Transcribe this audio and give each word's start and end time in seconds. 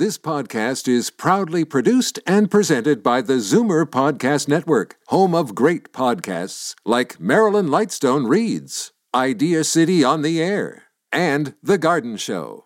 This 0.00 0.16
podcast 0.16 0.88
is 0.88 1.10
proudly 1.10 1.62
produced 1.62 2.20
and 2.26 2.50
presented 2.50 3.02
by 3.02 3.20
the 3.20 3.34
Zoomer 3.34 3.84
Podcast 3.84 4.48
Network, 4.48 4.96
home 5.08 5.34
of 5.34 5.54
great 5.54 5.92
podcasts 5.92 6.74
like 6.86 7.20
Marilyn 7.20 7.66
Lightstone 7.66 8.26
Reads, 8.26 8.92
Idea 9.14 9.62
City 9.62 10.02
on 10.02 10.22
the 10.22 10.42
Air, 10.42 10.84
and 11.12 11.52
The 11.62 11.76
Garden 11.76 12.16
Show. 12.16 12.64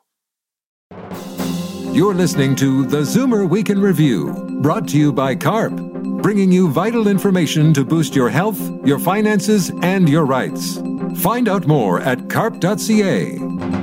You're 1.93 2.15
listening 2.15 2.55
to 2.55 2.87
the 2.87 3.01
Zoomer 3.01 3.51
Week 3.51 3.69
in 3.69 3.81
Review, 3.81 4.61
brought 4.63 4.87
to 4.91 4.97
you 4.97 5.13
by 5.13 5.35
CARP, 5.35 5.75
bringing 6.23 6.53
you 6.53 6.71
vital 6.71 7.09
information 7.09 7.75
to 7.75 7.85
boost 7.85 8.15
your 8.15 8.31
health, 8.31 8.61
your 8.87 9.01
finances, 9.01 9.73
and 9.83 10.09
your 10.09 10.25
rights. 10.25 10.79
Find 11.17 11.49
out 11.49 11.67
more 11.67 11.99
at 11.99 12.31
carp.ca. 12.31 13.74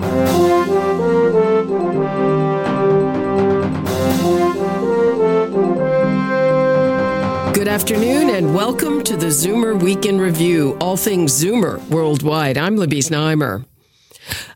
afternoon 7.71 8.31
and 8.31 8.53
welcome 8.53 9.02
to 9.02 9.16
the 9.16 9.27
Zoomer 9.27 9.81
Week 9.81 10.05
in 10.05 10.20
Review, 10.20 10.77
all 10.81 10.98
things 10.98 11.31
Zoomer 11.41 11.80
worldwide. 11.88 12.57
I'm 12.57 12.75
Libby 12.75 12.99
Znaimer. 12.99 13.63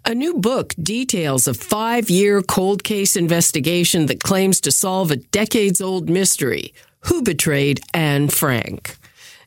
A 0.04 0.14
new 0.14 0.34
book 0.34 0.74
details 0.78 1.48
a 1.48 1.54
five 1.54 2.10
year 2.10 2.42
cold 2.42 2.84
case 2.84 3.16
investigation 3.16 4.08
that 4.08 4.22
claims 4.22 4.60
to 4.60 4.70
solve 4.70 5.12
a 5.12 5.16
decades 5.16 5.80
old 5.80 6.10
mystery 6.10 6.74
who 7.06 7.22
betrayed 7.22 7.80
Anne 7.94 8.28
Frank? 8.28 8.98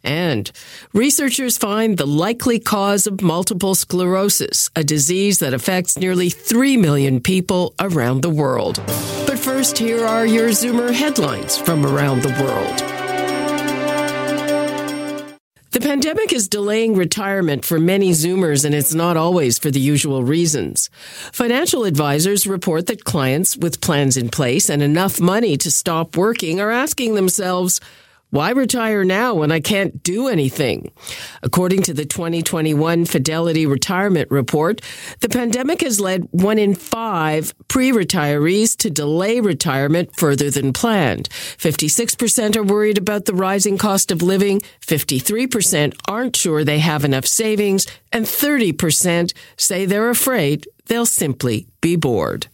And 0.02 0.50
researchers 0.94 1.58
find 1.58 1.98
the 1.98 2.06
likely 2.06 2.58
cause 2.58 3.06
of 3.06 3.20
multiple 3.20 3.74
sclerosis, 3.74 4.70
a 4.76 4.82
disease 4.82 5.40
that 5.40 5.52
affects 5.52 5.98
nearly 5.98 6.30
3 6.30 6.78
million 6.78 7.20
people 7.20 7.74
around 7.78 8.22
the 8.22 8.30
world. 8.30 8.80
But 9.26 9.38
first, 9.38 9.76
here 9.76 10.06
are 10.06 10.24
your 10.24 10.48
Zoomer 10.48 10.90
headlines 10.90 11.58
from 11.58 11.84
around 11.84 12.22
the 12.22 12.42
world. 12.42 13.07
The 15.78 15.88
pandemic 15.88 16.32
is 16.32 16.48
delaying 16.48 16.96
retirement 16.96 17.64
for 17.64 17.78
many 17.78 18.10
Zoomers, 18.10 18.64
and 18.64 18.74
it's 18.74 18.94
not 18.94 19.16
always 19.16 19.60
for 19.60 19.70
the 19.70 19.78
usual 19.78 20.24
reasons. 20.24 20.90
Financial 21.32 21.84
advisors 21.84 22.48
report 22.48 22.88
that 22.88 23.04
clients 23.04 23.56
with 23.56 23.80
plans 23.80 24.16
in 24.16 24.28
place 24.28 24.68
and 24.68 24.82
enough 24.82 25.20
money 25.20 25.56
to 25.58 25.70
stop 25.70 26.16
working 26.16 26.60
are 26.60 26.72
asking 26.72 27.14
themselves, 27.14 27.80
why 28.30 28.50
retire 28.50 29.04
now 29.04 29.34
when 29.34 29.50
I 29.50 29.60
can't 29.60 30.02
do 30.02 30.28
anything? 30.28 30.92
According 31.42 31.82
to 31.84 31.94
the 31.94 32.04
2021 32.04 33.06
Fidelity 33.06 33.64
Retirement 33.64 34.30
Report, 34.30 34.82
the 35.20 35.30
pandemic 35.30 35.80
has 35.80 35.98
led 35.98 36.28
one 36.30 36.58
in 36.58 36.74
five 36.74 37.54
pre-retirees 37.68 38.76
to 38.78 38.90
delay 38.90 39.40
retirement 39.40 40.14
further 40.16 40.50
than 40.50 40.74
planned. 40.74 41.30
56% 41.30 42.56
are 42.56 42.62
worried 42.62 42.98
about 42.98 43.24
the 43.24 43.34
rising 43.34 43.78
cost 43.78 44.10
of 44.10 44.20
living, 44.20 44.60
53% 44.82 45.98
aren't 46.06 46.36
sure 46.36 46.64
they 46.64 46.80
have 46.80 47.04
enough 47.04 47.26
savings, 47.26 47.86
and 48.12 48.26
30% 48.26 49.32
say 49.56 49.86
they're 49.86 50.10
afraid 50.10 50.66
they'll 50.86 51.06
simply 51.06 51.66
be 51.80 51.96
bored. 51.96 52.48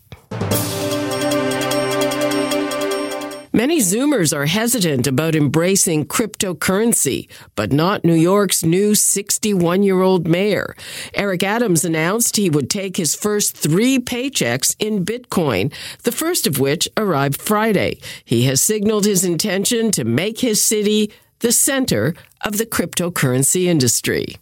Many 3.56 3.78
Zoomers 3.78 4.36
are 4.36 4.46
hesitant 4.46 5.06
about 5.06 5.36
embracing 5.36 6.06
cryptocurrency, 6.06 7.28
but 7.54 7.70
not 7.70 8.04
New 8.04 8.16
York's 8.16 8.64
new 8.64 8.96
61 8.96 9.84
year 9.84 10.02
old 10.02 10.26
mayor. 10.26 10.74
Eric 11.14 11.44
Adams 11.44 11.84
announced 11.84 12.34
he 12.34 12.50
would 12.50 12.68
take 12.68 12.96
his 12.96 13.14
first 13.14 13.56
three 13.56 14.00
paychecks 14.00 14.74
in 14.80 15.04
Bitcoin, 15.04 15.72
the 16.02 16.10
first 16.10 16.48
of 16.48 16.58
which 16.58 16.88
arrived 16.96 17.40
Friday. 17.40 18.00
He 18.24 18.42
has 18.46 18.60
signaled 18.60 19.04
his 19.04 19.24
intention 19.24 19.92
to 19.92 20.02
make 20.02 20.40
his 20.40 20.60
city 20.60 21.12
the 21.38 21.52
center 21.52 22.16
of 22.40 22.58
the 22.58 22.66
cryptocurrency 22.66 23.66
industry. 23.66 24.34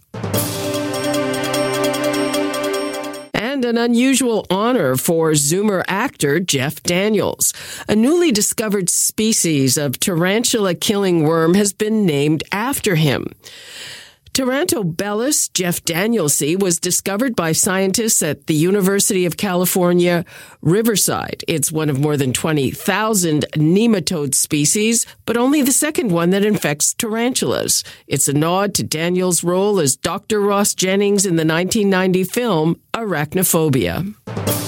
And 3.64 3.78
an 3.78 3.84
unusual 3.84 4.44
honor 4.50 4.96
for 4.96 5.32
Zoomer 5.32 5.84
actor 5.86 6.40
Jeff 6.40 6.82
Daniels. 6.82 7.52
A 7.88 7.94
newly 7.94 8.32
discovered 8.32 8.90
species 8.90 9.76
of 9.76 10.00
tarantula 10.00 10.74
killing 10.74 11.22
worm 11.22 11.54
has 11.54 11.72
been 11.72 12.04
named 12.04 12.42
after 12.50 12.96
him. 12.96 13.26
Tarantobelus 14.34 15.52
Jeff 15.52 15.84
Danielsi 15.84 16.58
was 16.58 16.80
discovered 16.80 17.36
by 17.36 17.52
scientists 17.52 18.22
at 18.22 18.46
the 18.46 18.54
University 18.54 19.26
of 19.26 19.36
California, 19.36 20.24
Riverside. 20.62 21.44
It's 21.46 21.70
one 21.70 21.90
of 21.90 22.00
more 22.00 22.16
than 22.16 22.32
20,000 22.32 23.44
nematode 23.56 24.34
species, 24.34 25.06
but 25.26 25.36
only 25.36 25.60
the 25.60 25.70
second 25.70 26.12
one 26.12 26.30
that 26.30 26.46
infects 26.46 26.94
tarantulas. 26.94 27.84
It's 28.06 28.26
a 28.26 28.32
nod 28.32 28.74
to 28.76 28.82
Daniel's 28.82 29.44
role 29.44 29.78
as 29.78 29.96
Dr. 29.96 30.40
Ross 30.40 30.72
Jennings 30.72 31.26
in 31.26 31.36
the 31.36 31.44
1990 31.44 32.24
film 32.24 32.80
Arachnophobia. 32.94 34.61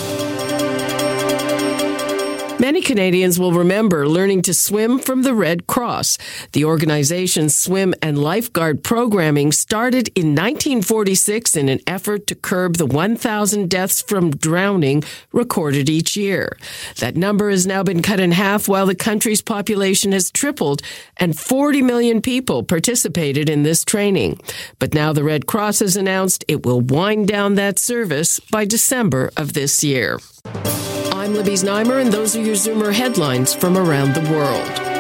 Many 2.61 2.83
Canadians 2.83 3.39
will 3.39 3.53
remember 3.53 4.09
learning 4.09 4.43
to 4.43 4.55
swim 4.55 5.01
from 5.01 5.23
the 5.23 5.35
Red 5.35 5.67
Cross. 5.67 6.19
The 6.53 6.65
organization's 6.65 7.55
swim 7.55 7.95
and 8.01 8.17
lifeguard 8.17 8.85
programming 8.85 9.51
started 9.51 10.09
in 10.15 10.37
1946 10.37 11.57
in 11.57 11.69
an 11.69 11.81
effort 11.87 12.29
to 12.29 12.37
curb 12.37 12.77
the 12.77 12.87
1,000 12.87 13.69
deaths 13.69 14.03
from 14.03 14.31
drowning 14.31 15.03
recorded 15.33 15.91
each 15.91 16.17
year. 16.17 16.57
That 17.01 17.17
number 17.17 17.51
has 17.51 17.67
now 17.67 17.83
been 17.83 18.03
cut 18.03 18.21
in 18.21 18.31
half 18.31 18.69
while 18.69 18.87
the 18.87 18.95
country's 18.95 19.43
population 19.43 20.13
has 20.13 20.31
tripled 20.31 20.81
and 21.17 21.37
40 21.37 21.83
million 21.83 22.23
people 22.23 22.63
participated 22.63 23.51
in 23.51 23.65
this 23.65 23.85
training. 23.85 24.39
But 24.79 24.95
now 24.95 25.13
the 25.13 25.25
Red 25.25 25.47
Cross 25.47 25.81
has 25.81 25.97
announced 25.97 26.45
it 26.47 26.65
will 26.65 26.81
wind 26.81 27.27
down 27.27 27.57
that 27.57 27.81
service 27.81 28.39
by 28.39 28.65
December 28.65 29.33
of 29.37 29.55
this 29.55 29.83
year. 29.83 30.21
I'm 31.25 31.33
Libby 31.33 31.55
Znaimer, 31.55 32.03
and 32.03 32.13
those 32.13 32.37
are 32.37 32.43
your 32.43 32.55
Zoomer 32.55 32.93
headlines 32.93 33.55
from 33.55 33.79
around 33.79 34.13
the 34.13 34.31
world. 34.31 34.94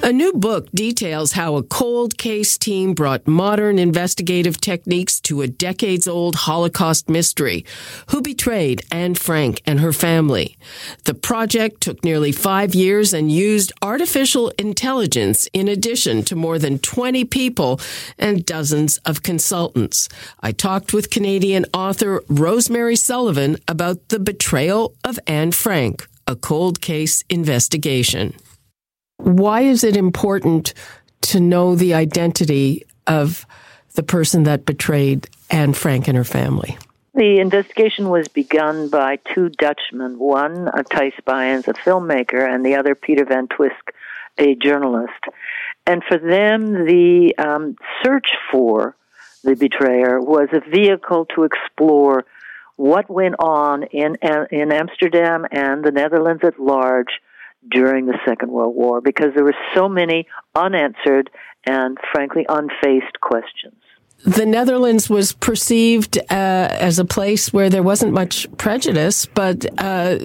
A 0.00 0.12
new 0.12 0.32
book 0.32 0.70
details 0.70 1.32
how 1.32 1.56
a 1.56 1.62
cold 1.62 2.16
case 2.16 2.56
team 2.56 2.94
brought 2.94 3.26
modern 3.26 3.80
investigative 3.80 4.60
techniques 4.60 5.20
to 5.22 5.42
a 5.42 5.48
decades 5.48 6.06
old 6.06 6.36
Holocaust 6.36 7.10
mystery. 7.10 7.66
Who 8.10 8.22
betrayed 8.22 8.82
Anne 8.92 9.16
Frank 9.16 9.60
and 9.66 9.80
her 9.80 9.92
family? 9.92 10.56
The 11.04 11.14
project 11.14 11.80
took 11.80 12.04
nearly 12.04 12.30
five 12.30 12.76
years 12.76 13.12
and 13.12 13.30
used 13.30 13.72
artificial 13.82 14.52
intelligence 14.56 15.48
in 15.52 15.66
addition 15.66 16.22
to 16.24 16.36
more 16.36 16.60
than 16.60 16.78
20 16.78 17.24
people 17.24 17.80
and 18.18 18.46
dozens 18.46 18.98
of 18.98 19.24
consultants. 19.24 20.08
I 20.40 20.52
talked 20.52 20.94
with 20.94 21.10
Canadian 21.10 21.66
author 21.74 22.22
Rosemary 22.28 22.96
Sullivan 22.96 23.56
about 23.66 24.08
the 24.10 24.20
betrayal 24.20 24.94
of 25.02 25.18
Anne 25.26 25.52
Frank, 25.52 26.06
a 26.26 26.36
cold 26.36 26.80
case 26.80 27.24
investigation. 27.28 28.34
Why 29.18 29.62
is 29.62 29.84
it 29.84 29.96
important 29.96 30.74
to 31.22 31.40
know 31.40 31.74
the 31.74 31.94
identity 31.94 32.84
of 33.06 33.46
the 33.94 34.02
person 34.02 34.44
that 34.44 34.64
betrayed 34.64 35.28
Anne 35.50 35.74
Frank 35.74 36.08
and 36.08 36.16
her 36.16 36.24
family? 36.24 36.78
The 37.14 37.40
investigation 37.40 38.10
was 38.10 38.28
begun 38.28 38.90
by 38.90 39.18
two 39.34 39.48
Dutchmen, 39.48 40.20
one 40.20 40.66
Thijs 40.66 41.20
Bayens, 41.26 41.66
a 41.66 41.72
filmmaker, 41.72 42.48
and 42.48 42.64
the 42.64 42.76
other 42.76 42.94
Peter 42.94 43.24
Van 43.24 43.48
Twisk, 43.48 43.92
a 44.38 44.54
journalist. 44.54 45.24
And 45.84 46.04
for 46.04 46.16
them, 46.16 46.86
the 46.86 47.34
um, 47.38 47.76
search 48.04 48.28
for 48.52 48.94
the 49.42 49.56
betrayer 49.56 50.20
was 50.20 50.48
a 50.52 50.60
vehicle 50.70 51.26
to 51.34 51.42
explore 51.42 52.24
what 52.76 53.10
went 53.10 53.34
on 53.40 53.82
in 53.82 54.16
in 54.52 54.72
Amsterdam 54.72 55.44
and 55.50 55.82
the 55.82 55.90
Netherlands 55.90 56.44
at 56.44 56.60
large 56.60 57.20
during 57.70 58.06
the 58.06 58.18
Second 58.26 58.50
World 58.50 58.74
War 58.74 59.00
because 59.00 59.28
there 59.34 59.44
were 59.44 59.56
so 59.74 59.88
many 59.88 60.26
unanswered 60.54 61.30
and, 61.66 61.98
frankly, 62.12 62.46
unfaced 62.48 63.20
questions. 63.20 63.74
The 64.24 64.46
Netherlands 64.46 65.08
was 65.08 65.32
perceived 65.32 66.18
uh, 66.18 66.24
as 66.28 66.98
a 66.98 67.04
place 67.04 67.52
where 67.52 67.70
there 67.70 67.84
wasn't 67.84 68.12
much 68.12 68.48
prejudice, 68.56 69.26
but 69.26 69.64
uh, 69.78 70.16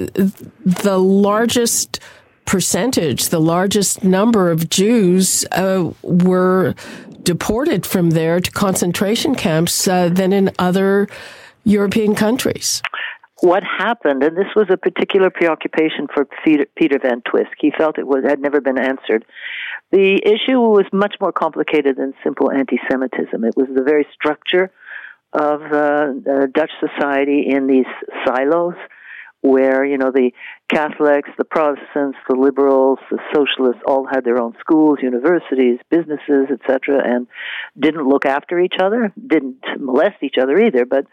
the 0.66 0.98
largest 0.98 2.00
percentage, 2.46 3.30
the 3.30 3.40
largest 3.40 4.04
number 4.04 4.50
of 4.50 4.70
Jews 4.70 5.46
uh, 5.52 5.92
were 6.02 6.74
deported 7.22 7.86
from 7.86 8.12
there 8.12 8.40
to 8.40 8.52
concentration 8.52 9.36
camps 9.36 9.88
uh, 9.88 10.10
than 10.10 10.34
in 10.34 10.52
other 10.58 11.08
European 11.64 12.16
countries 12.16 12.82
what 13.44 13.62
happened, 13.62 14.24
and 14.24 14.38
this 14.38 14.48
was 14.56 14.68
a 14.70 14.78
particular 14.78 15.30
preoccupation 15.30 16.08
for 16.14 16.26
Peter, 16.46 16.66
Peter 16.78 16.98
Van 16.98 17.22
Twisk. 17.30 17.52
He 17.60 17.72
felt 17.78 18.00
it 18.00 18.08
was 18.08 18.24
had 18.26 18.40
never 18.40 18.62
been 18.62 18.80
answered. 18.80 19.26
The 19.92 20.22
issue 20.24 20.62
was 20.62 20.86
much 20.94 21.16
more 21.20 21.34
complicated 21.34 21.98
than 21.98 22.14
simple 22.24 22.50
anti-Semitism. 22.50 23.44
It 23.44 23.58
was 23.58 23.68
the 23.76 23.84
very 23.84 24.08
structure 24.14 24.72
of 25.34 25.62
uh, 25.62 26.14
Dutch 26.56 26.72
society 26.80 27.48
in 27.50 27.68
these 27.68 27.86
silos, 28.26 28.76
where 29.42 29.84
you 29.84 29.98
know 29.98 30.12
the 30.12 30.32
Catholics, 30.70 31.30
the 31.38 31.44
Protestants, 31.44 32.18
the 32.30 32.38
liberals, 32.38 33.00
the 33.12 33.20
socialists 33.36 33.82
all 33.86 34.08
had 34.10 34.24
their 34.24 34.42
own 34.42 34.54
schools, 34.62 35.00
universities, 35.02 35.80
businesses, 35.90 36.48
etc., 36.50 37.02
and 37.04 37.28
didn't 37.78 38.08
look 38.08 38.26
after 38.26 38.58
each 38.58 38.76
other, 38.82 39.12
didn't 39.28 39.58
molest 39.80 40.24
each 40.24 40.38
other 40.42 40.58
either, 40.58 40.86
but 40.86 41.06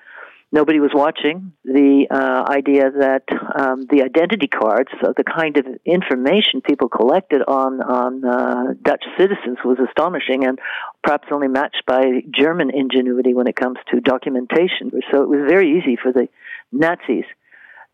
nobody 0.52 0.80
was 0.80 0.90
watching. 0.94 1.52
The 1.64 2.06
uh, 2.10 2.50
idea 2.50 2.90
that 2.90 3.24
um, 3.56 3.86
the 3.90 4.02
identity 4.02 4.48
cards, 4.48 4.90
so 5.02 5.12
the 5.16 5.24
kind 5.24 5.56
of 5.56 5.66
information 5.84 6.60
people 6.60 6.88
collected 6.88 7.42
on 7.46 7.80
on 7.80 8.24
uh, 8.24 8.74
Dutch 8.82 9.04
citizens, 9.18 9.58
was 9.64 9.78
astonishing, 9.78 10.44
and 10.44 10.58
perhaps 11.02 11.28
only 11.30 11.48
matched 11.48 11.84
by 11.86 12.22
German 12.30 12.70
ingenuity 12.70 13.34
when 13.34 13.46
it 13.46 13.56
comes 13.56 13.78
to 13.92 14.00
documentation. 14.00 14.90
So 15.10 15.22
it 15.22 15.28
was 15.28 15.48
very 15.48 15.78
easy 15.78 15.96
for 15.96 16.12
the 16.12 16.28
Nazis 16.72 17.24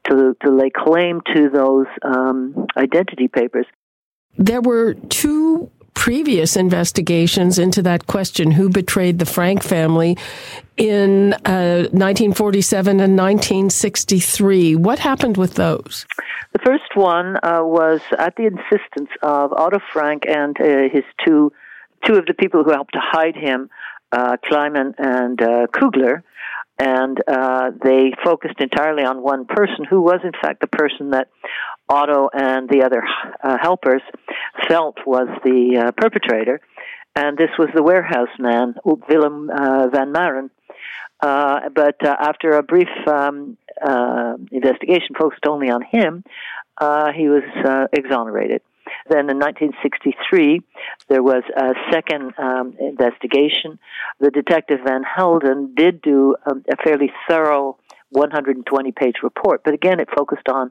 to 0.09 0.37
to 0.43 0.51
lay 0.51 0.71
claim 0.71 1.21
to 1.35 1.51
those 1.51 1.87
um, 2.03 2.67
identity 2.77 3.29
papers. 3.29 3.67
There 4.39 4.61
were 4.61 4.95
two 4.95 5.71
previous 5.97 6.57
investigations 6.57 7.59
into 7.59 7.83
that 7.83 8.07
question 8.07 8.53
who 8.53 8.69
betrayed 8.69 9.19
the 9.19 9.27
Frank 9.27 9.65
family 9.65 10.17
in 10.77 11.33
uh, 11.47 11.89
1947 11.91 13.01
and 13.01 13.17
1963. 13.17 14.77
What 14.77 15.01
happened 15.01 15.37
with 15.37 15.55
those? 15.55 16.07
The 16.53 16.61
first 16.61 16.95
one 16.95 17.37
uh, 17.43 17.63
was 17.65 18.03
at 18.19 18.37
the 18.37 18.45
insistence 18.45 19.11
of 19.23 19.53
Otto 19.53 19.81
Frank 19.93 20.25
and 20.29 20.57
uh, 20.61 20.89
his 20.93 21.05
two 21.25 21.51
two 22.05 22.15
of 22.15 22.27
the 22.27 22.35
people 22.35 22.63
who 22.63 22.71
helped 22.71 22.93
to 22.93 23.01
hide 23.03 23.35
him, 23.35 23.69
uh, 24.13 24.37
Kleiman 24.45 24.95
and 24.99 25.43
uh, 25.43 25.67
Kugler 25.73 26.23
and 26.79 27.19
uh, 27.27 27.71
they 27.83 28.13
focused 28.23 28.61
entirely 28.61 29.03
on 29.03 29.23
one 29.23 29.47
person 29.47 29.85
who 29.89 30.03
was 30.03 30.21
in 30.25 30.33
fact 30.33 30.61
the 30.61 30.67
person 30.67 31.11
that 31.11 31.29
Otto 31.89 32.29
and 32.33 32.69
the 32.69 32.83
other 32.83 33.03
uh, 33.43 33.57
helpers 33.61 34.03
felt 34.69 34.99
was 35.07 35.29
the 35.45 35.87
uh, 35.87 35.93
perpetrator, 35.93 36.61
and 37.15 37.39
this 37.39 37.51
was 37.59 37.69
the 37.75 37.83
warehouse 37.83 38.35
man, 38.39 38.75
Willem 38.85 39.51
uh, 39.51 39.89
van 39.89 40.13
Maren. 40.13 40.51
Uh, 41.21 41.71
but 41.75 41.97
uh, 42.05 42.15
after 42.19 42.53
a 42.53 42.63
brief 42.63 42.89
um, 43.07 43.57
investigation 44.53 45.15
focused 45.19 45.47
only 45.47 45.71
on 45.71 45.83
him, 45.83 46.25
he 47.17 47.29
was 47.29 47.89
exonerated. 47.93 48.61
Then 49.09 49.31
in 49.31 49.39
1963, 49.39 50.63
there 51.09 51.23
was 51.23 51.43
a 51.57 51.75
second 51.93 52.33
um, 52.39 52.77
investigation. 52.79 53.79
The 54.21 54.31
detective 54.31 54.81
Van 54.85 55.03
Helden 55.03 55.75
did 55.75 56.03
do 56.03 56.37
a, 56.45 56.53
a 56.53 56.77
fairly 56.85 57.13
thorough 57.29 57.79
120 58.11 58.93
page 58.93 59.17
report, 59.23 59.63
but 59.65 59.75
again, 59.75 60.01
it 60.01 60.09
focused 60.17 60.49
on 60.49 60.71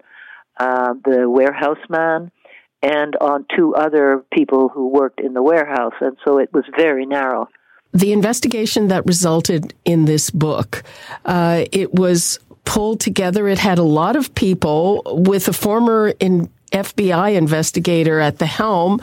uh, 0.58 0.94
the 1.04 1.30
warehouse 1.30 1.80
man 1.90 2.32
and 2.82 3.16
on 3.16 3.46
two 3.56 3.74
other 3.74 4.24
people 4.32 4.70
who 4.70 4.88
worked 4.88 5.20
in 5.20 5.34
the 5.34 5.42
warehouse, 5.42 5.94
and 6.02 6.18
so 6.24 6.38
it 6.38 6.54
was 6.54 6.64
very 6.78 7.06
narrow. 7.06 7.50
The 7.94 8.12
investigation 8.12 8.90
that 8.90 9.06
resulted 9.06 9.74
in 9.86 10.06
this 10.06 10.30
book, 10.30 10.84
uh, 11.26 11.66
it 11.72 11.96
was 11.96 12.40
pulled 12.66 13.00
together. 13.00 13.48
It 13.48 13.58
had 13.58 13.80
a 13.80 13.84
lot 13.84 14.16
of 14.16 14.36
people 14.36 15.02
with 15.06 15.48
a 15.48 15.54
former 15.54 16.14
in 16.20 16.50
FBI 16.72 17.36
investigator 17.36 18.20
at 18.20 18.38
the 18.38 18.46
helm, 18.46 19.02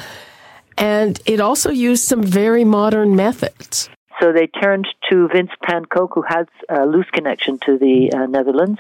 and 0.78 1.20
it 1.26 1.40
also 1.40 1.70
used 1.70 2.04
some 2.04 2.22
very 2.22 2.64
modern 2.64 3.16
methods. 3.16 3.88
So 4.23 4.33
they 4.33 4.47
turned 4.47 4.87
to 5.11 5.27
Vince 5.27 5.51
Pankoke, 5.65 6.15
who 6.15 6.23
has 6.23 6.47
a 6.69 6.87
loose 6.87 7.11
connection 7.11 7.59
to 7.67 7.77
the 7.77 8.13
uh, 8.15 8.27
Netherlands. 8.27 8.79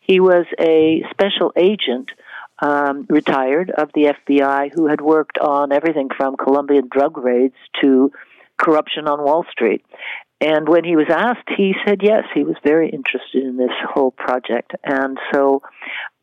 He 0.00 0.18
was 0.18 0.46
a 0.58 1.04
special 1.10 1.52
agent, 1.56 2.10
um, 2.60 3.06
retired 3.08 3.70
of 3.70 3.90
the 3.94 4.12
FBI, 4.26 4.72
who 4.74 4.88
had 4.88 5.00
worked 5.00 5.38
on 5.38 5.70
everything 5.70 6.08
from 6.16 6.36
Colombian 6.36 6.88
drug 6.90 7.18
raids 7.18 7.54
to 7.80 8.10
corruption 8.58 9.06
on 9.06 9.22
Wall 9.22 9.46
Street. 9.52 9.84
And 10.40 10.68
when 10.68 10.82
he 10.82 10.96
was 10.96 11.06
asked, 11.08 11.48
he 11.56 11.74
said 11.86 12.00
yes, 12.02 12.24
he 12.34 12.42
was 12.42 12.56
very 12.64 12.90
interested 12.90 13.44
in 13.44 13.58
this 13.58 13.70
whole 13.94 14.10
project. 14.10 14.72
And 14.82 15.18
so 15.32 15.62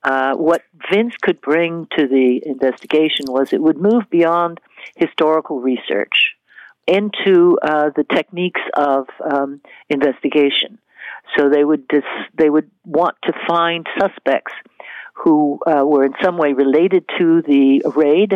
uh, 0.03 0.35
what 0.35 0.63
Vince 0.91 1.13
could 1.21 1.39
bring 1.39 1.87
to 1.97 2.05
the 2.05 2.41
investigation 2.45 3.27
was 3.29 3.53
it 3.53 3.61
would 3.61 3.77
move 3.77 4.09
beyond 4.09 4.59
historical 4.97 5.61
research 5.61 6.36
into 6.87 7.57
uh, 7.61 7.89
the 7.95 8.03
techniques 8.03 8.61
of 8.75 9.07
um, 9.23 9.61
investigation. 9.89 10.79
So 11.37 11.49
they 11.49 11.63
would 11.63 11.87
dis- 11.87 12.03
they 12.37 12.49
would 12.49 12.71
want 12.85 13.15
to 13.23 13.33
find 13.47 13.85
suspects 13.99 14.53
who 15.13 15.59
uh, 15.67 15.83
were 15.85 16.05
in 16.05 16.13
some 16.23 16.37
way 16.37 16.53
related 16.53 17.05
to 17.19 17.41
the 17.41 17.83
raid. 17.95 18.33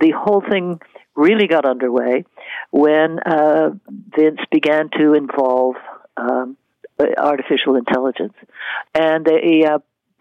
The 0.00 0.12
whole 0.12 0.42
thing 0.48 0.80
really 1.16 1.48
got 1.48 1.64
underway 1.64 2.24
when 2.70 3.18
uh, 3.18 3.70
Vince 4.16 4.40
began 4.52 4.88
to 4.96 5.14
involve 5.14 5.74
um, 6.16 6.56
artificial 7.16 7.76
intelligence, 7.76 8.34
and 8.94 9.24
they 9.24 9.64
uh, 9.64 9.78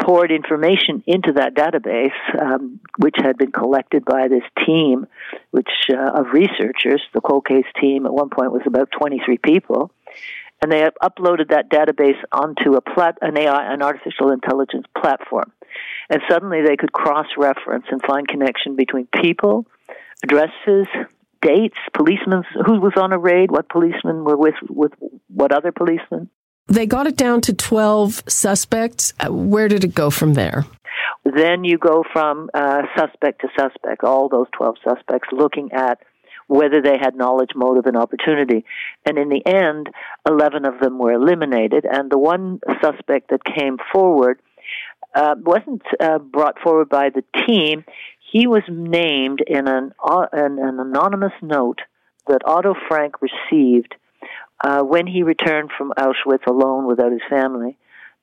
poured 0.07 0.31
information 0.31 1.03
into 1.05 1.33
that 1.33 1.53
database, 1.53 2.15
um, 2.41 2.79
which 2.97 3.15
had 3.17 3.37
been 3.37 3.51
collected 3.51 4.05
by 4.05 4.29
this 4.29 4.43
team, 4.65 5.05
which 5.51 5.69
uh, 5.89 6.19
of 6.19 6.27
researchers. 6.31 7.01
The 7.13 7.19
cold 7.19 7.45
case 7.45 7.65
team 7.81 8.05
at 8.05 8.13
one 8.13 8.29
point 8.29 8.53
was 8.53 8.61
about 8.65 8.89
23 8.97 9.37
people, 9.39 9.91
and 10.61 10.71
they 10.71 10.87
uploaded 11.03 11.49
that 11.49 11.69
database 11.69 12.17
onto 12.31 12.75
a 12.75 12.81
plat- 12.81 13.17
an 13.21 13.37
AI, 13.37 13.73
an 13.73 13.81
artificial 13.81 14.31
intelligence 14.31 14.85
platform, 14.97 15.51
and 16.09 16.21
suddenly 16.29 16.61
they 16.61 16.77
could 16.77 16.93
cross-reference 16.93 17.87
and 17.91 18.01
find 18.07 18.29
connection 18.29 18.77
between 18.77 19.09
people, 19.21 19.65
addresses, 20.23 20.87
dates, 21.41 21.77
policemen 21.93 22.43
who 22.65 22.79
was 22.79 22.93
on 22.95 23.11
a 23.11 23.19
raid, 23.19 23.51
what 23.51 23.67
policemen 23.67 24.23
were 24.23 24.37
with 24.37 24.55
with 24.69 24.93
what 25.27 25.51
other 25.51 25.73
policemen. 25.73 26.29
They 26.67 26.85
got 26.85 27.07
it 27.07 27.15
down 27.15 27.41
to 27.41 27.53
12 27.53 28.23
suspects. 28.27 29.13
Uh, 29.19 29.31
where 29.31 29.67
did 29.67 29.83
it 29.83 29.95
go 29.95 30.09
from 30.09 30.33
there? 30.33 30.65
Then 31.23 31.63
you 31.63 31.77
go 31.77 32.03
from 32.13 32.49
uh, 32.53 32.83
suspect 32.97 33.41
to 33.41 33.47
suspect, 33.57 34.03
all 34.03 34.29
those 34.29 34.47
12 34.53 34.75
suspects, 34.83 35.29
looking 35.31 35.71
at 35.73 35.99
whether 36.47 36.81
they 36.81 36.97
had 36.99 37.15
knowledge, 37.15 37.51
motive, 37.55 37.85
and 37.85 37.97
opportunity. 37.97 38.65
And 39.05 39.17
in 39.17 39.29
the 39.29 39.45
end, 39.45 39.89
11 40.27 40.65
of 40.65 40.79
them 40.79 40.97
were 40.97 41.11
eliminated, 41.11 41.85
and 41.89 42.09
the 42.09 42.17
one 42.17 42.59
suspect 42.81 43.29
that 43.29 43.43
came 43.43 43.77
forward 43.91 44.39
uh, 45.13 45.35
wasn't 45.37 45.83
uh, 45.99 46.19
brought 46.19 46.59
forward 46.59 46.89
by 46.89 47.09
the 47.09 47.23
team. 47.47 47.83
He 48.31 48.47
was 48.47 48.63
named 48.69 49.41
in 49.45 49.67
an, 49.67 49.93
uh, 50.03 50.27
an, 50.31 50.59
an 50.59 50.79
anonymous 50.79 51.33
note 51.41 51.79
that 52.27 52.41
Otto 52.45 52.75
Frank 52.87 53.15
received 53.21 53.95
uh, 54.63 54.81
when 54.81 55.07
he 55.07 55.23
returned 55.23 55.71
from 55.77 55.93
Auschwitz 55.97 56.45
alone 56.47 56.87
without 56.87 57.11
his 57.11 57.21
family, 57.29 57.77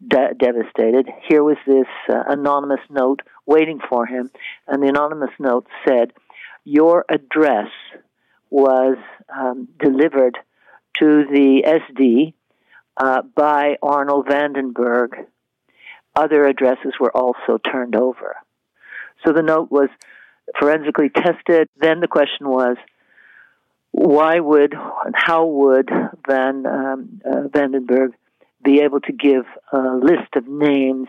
de- 0.07 0.35
devastated, 0.35 1.09
here 1.29 1.43
was 1.43 1.57
this 1.67 1.87
uh, 2.09 2.25
anonymous 2.29 2.81
note 2.91 3.23
waiting 3.47 3.81
for 3.89 4.07
him, 4.07 4.31
and 4.67 4.83
the 4.83 4.89
anonymous 4.89 5.31
note 5.39 5.67
said, 5.87 6.13
"Your 6.65 7.05
address 7.09 7.71
was 8.51 8.97
um, 9.35 9.69
delivered 9.79 10.39
to 11.01 11.25
the 11.31 11.63
SD 11.67 12.35
uh, 12.97 13.23
by 13.23 13.77
Arnold 13.83 14.27
van 14.29 14.55
den 14.55 14.73
Bergh. 14.73 15.27
Other 16.17 16.47
addresses 16.47 16.95
were 16.99 17.17
also 17.17 17.59
turned 17.59 17.95
over." 17.97 18.37
So 19.25 19.33
the 19.33 19.43
note 19.43 19.71
was 19.71 19.89
forensically 20.59 21.09
tested. 21.09 21.69
Then 21.77 22.01
the 22.01 22.09
question 22.09 22.49
was, 22.49 22.77
why 23.95 24.41
would 24.41 24.75
and 25.05 25.15
how 25.15 25.47
would 25.47 25.89
Van 26.27 26.67
um, 26.67 27.21
uh, 27.25 27.47
van 27.53 27.71
den 27.71 27.87
Bergh 27.87 28.13
be 28.65 28.81
able 28.81 29.01
to 29.01 29.13
give 29.13 29.45
a 29.73 29.97
list 30.03 30.35
of 30.35 30.49
names 30.49 31.07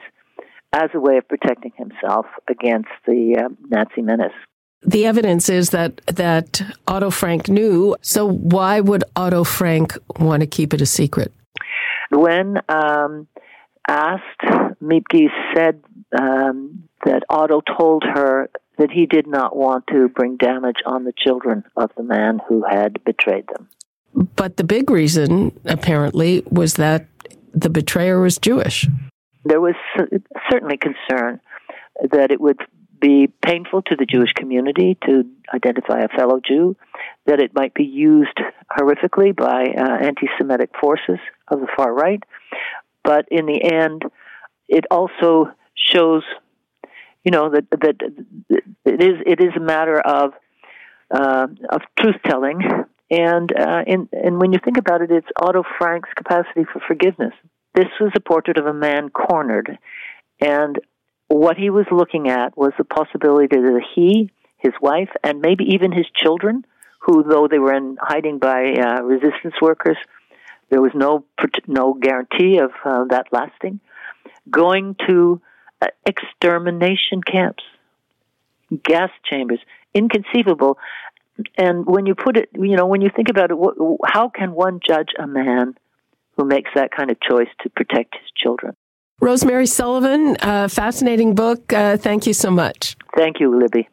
as 0.71 0.91
a 0.93 0.99
way 0.99 1.17
of 1.17 1.27
protecting 1.27 1.71
himself 1.77 2.27
against 2.47 2.89
the 3.07 3.37
uh, 3.43 3.49
Nazi 3.67 4.03
menace? 4.03 4.33
The 4.83 5.07
evidence 5.07 5.49
is 5.49 5.71
that 5.71 5.97
that 6.05 6.61
Otto 6.87 7.09
Frank 7.09 7.49
knew. 7.49 7.95
So 8.01 8.29
why 8.29 8.81
would 8.81 9.03
Otto 9.15 9.43
Frank 9.43 9.97
want 10.19 10.41
to 10.41 10.47
keep 10.47 10.71
it 10.71 10.81
a 10.81 10.85
secret? 10.85 11.33
When 12.11 12.59
um, 12.69 13.27
asked, 13.87 14.41
Miepke 14.79 15.29
said 15.55 15.81
um, 16.15 16.83
that 17.03 17.23
Otto 17.31 17.61
told 17.79 18.03
her 18.03 18.51
that 18.77 18.91
he 18.91 19.05
did 19.05 19.27
not 19.27 19.55
want 19.55 19.85
to 19.87 20.09
bring 20.09 20.37
damage 20.37 20.77
on 20.85 21.03
the 21.03 21.13
children 21.17 21.63
of 21.75 21.91
the 21.97 22.03
man 22.03 22.39
who 22.47 22.63
had 22.69 23.03
betrayed 23.03 23.47
them. 23.47 23.67
But 24.35 24.57
the 24.57 24.63
big 24.63 24.89
reason, 24.89 25.57
apparently, 25.65 26.43
was 26.49 26.75
that 26.75 27.07
the 27.53 27.69
betrayer 27.69 28.19
was 28.19 28.37
Jewish. 28.37 28.87
There 29.43 29.61
was 29.61 29.75
certainly 30.49 30.77
concern 30.77 31.39
that 32.11 32.31
it 32.31 32.41
would 32.41 32.59
be 32.99 33.27
painful 33.45 33.81
to 33.83 33.95
the 33.95 34.05
Jewish 34.05 34.31
community 34.33 34.97
to 35.05 35.25
identify 35.53 35.99
a 35.99 36.07
fellow 36.07 36.39
Jew, 36.45 36.75
that 37.25 37.39
it 37.39 37.51
might 37.53 37.73
be 37.73 37.83
used 37.83 38.39
horrifically 38.77 39.35
by 39.35 39.65
uh, 39.77 40.05
anti 40.05 40.27
Semitic 40.37 40.71
forces 40.79 41.19
of 41.47 41.59
the 41.59 41.67
far 41.75 41.93
right. 41.93 42.23
But 43.03 43.27
in 43.29 43.45
the 43.45 43.61
end, 43.63 44.03
it 44.67 44.85
also 44.89 45.51
shows 45.75 46.23
you 47.25 47.31
know 47.31 47.49
that 47.49 47.65
that 47.71 47.95
it 48.85 49.01
is 49.01 49.15
it 49.25 49.39
is 49.41 49.53
a 49.57 49.59
matter 49.59 49.99
of 49.99 50.31
uh, 51.13 51.47
of 51.69 51.81
truth 51.99 52.15
telling, 52.25 52.61
and 53.09 53.51
uh, 53.51 53.83
and 53.85 54.07
and 54.13 54.39
when 54.39 54.53
you 54.53 54.59
think 54.63 54.77
about 54.77 55.01
it, 55.01 55.11
it's 55.11 55.27
Otto 55.35 55.63
Frank's 55.77 56.09
capacity 56.15 56.65
for 56.71 56.79
forgiveness. 56.87 57.33
This 57.73 57.87
was 57.99 58.11
a 58.15 58.21
portrait 58.21 58.57
of 58.57 58.67
a 58.67 58.73
man 58.73 59.09
cornered, 59.09 59.77
and 60.39 60.79
what 61.27 61.57
he 61.57 61.71
was 61.71 61.87
looking 61.91 62.29
at 62.29 62.55
was 62.55 62.71
the 62.77 62.83
possibility 62.83 63.55
that 63.55 63.81
he, 63.95 64.31
his 64.57 64.73
wife, 64.79 65.09
and 65.23 65.41
maybe 65.41 65.65
even 65.73 65.91
his 65.91 66.05
children, 66.15 66.63
who 66.99 67.23
though 67.23 67.47
they 67.49 67.59
were 67.59 67.73
in 67.73 67.97
hiding 67.99 68.37
by 68.37 68.73
uh, 68.73 69.01
resistance 69.01 69.55
workers, 69.61 69.97
there 70.69 70.81
was 70.81 70.91
no 70.93 71.25
no 71.67 71.93
guarantee 71.93 72.59
of 72.59 72.71
uh, 72.85 73.05
that 73.05 73.27
lasting, 73.31 73.79
going 74.51 74.95
to 75.07 75.41
extermination 76.05 77.21
camps, 77.21 77.63
gas 78.83 79.09
chambers, 79.29 79.59
inconceivable. 79.93 80.77
And 81.57 81.85
when 81.85 82.05
you 82.05 82.15
put 82.15 82.37
it, 82.37 82.49
you 82.53 82.75
know, 82.75 82.85
when 82.85 83.01
you 83.01 83.09
think 83.13 83.29
about 83.29 83.51
it, 83.51 83.57
how 84.05 84.29
can 84.29 84.53
one 84.53 84.79
judge 84.85 85.09
a 85.19 85.27
man 85.27 85.75
who 86.37 86.45
makes 86.45 86.71
that 86.75 86.91
kind 86.91 87.11
of 87.11 87.17
choice 87.19 87.49
to 87.61 87.69
protect 87.69 88.15
his 88.15 88.31
children? 88.35 88.75
Rosemary 89.21 89.65
Sullivan, 89.65 90.35
uh, 90.41 90.67
fascinating 90.67 91.35
book. 91.35 91.71
Uh, 91.71 91.97
thank 91.97 92.27
you 92.27 92.33
so 92.33 92.51
much. 92.51 92.97
Thank 93.15 93.39
you, 93.39 93.57
Libby. 93.57 93.87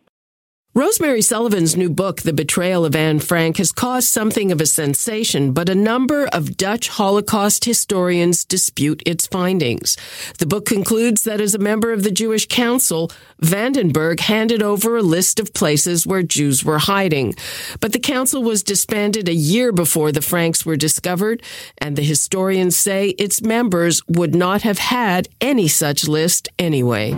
Rosemary 0.74 1.20
Sullivan's 1.20 1.76
new 1.76 1.90
book, 1.90 2.22
The 2.22 2.32
Betrayal 2.32 2.86
of 2.86 2.96
Anne 2.96 3.18
Frank, 3.18 3.58
has 3.58 3.72
caused 3.72 4.08
something 4.08 4.50
of 4.50 4.58
a 4.58 4.64
sensation, 4.64 5.52
but 5.52 5.68
a 5.68 5.74
number 5.74 6.24
of 6.28 6.56
Dutch 6.56 6.88
Holocaust 6.88 7.66
historians 7.66 8.42
dispute 8.42 9.02
its 9.04 9.26
findings. 9.26 9.98
The 10.38 10.46
book 10.46 10.64
concludes 10.64 11.24
that 11.24 11.42
as 11.42 11.54
a 11.54 11.58
member 11.58 11.92
of 11.92 12.04
the 12.04 12.10
Jewish 12.10 12.48
Council, 12.48 13.10
van 13.38 13.72
den 13.72 13.92
Bergh 13.92 14.20
handed 14.20 14.62
over 14.62 14.96
a 14.96 15.02
list 15.02 15.38
of 15.38 15.52
places 15.52 16.06
where 16.06 16.22
Jews 16.22 16.64
were 16.64 16.78
hiding. 16.78 17.34
But 17.80 17.92
the 17.92 18.00
council 18.00 18.42
was 18.42 18.62
disbanded 18.62 19.28
a 19.28 19.34
year 19.34 19.72
before 19.72 20.10
the 20.10 20.22
Franks 20.22 20.64
were 20.64 20.76
discovered, 20.76 21.42
and 21.76 21.96
the 21.96 22.02
historians 22.02 22.78
say 22.78 23.10
its 23.18 23.42
members 23.42 24.00
would 24.08 24.34
not 24.34 24.62
have 24.62 24.78
had 24.78 25.28
any 25.38 25.68
such 25.68 26.08
list 26.08 26.48
anyway. 26.58 27.14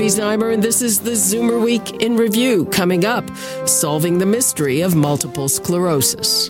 Libby 0.00 0.54
and 0.54 0.62
this 0.62 0.80
is 0.80 0.98
the 0.98 1.10
Zoomer 1.10 1.62
Week 1.62 2.02
in 2.02 2.16
Review. 2.16 2.64
Coming 2.66 3.04
up, 3.04 3.30
solving 3.66 4.16
the 4.16 4.24
mystery 4.24 4.80
of 4.80 4.94
multiple 4.94 5.46
sclerosis. 5.46 6.48